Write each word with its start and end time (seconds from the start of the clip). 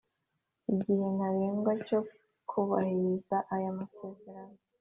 Igihe 0.73 1.05
ntarengwa 1.15 1.71
cyo 1.85 1.99
kubahiriza 2.49 3.35
aya 3.55 3.69
masezeno 3.77 4.53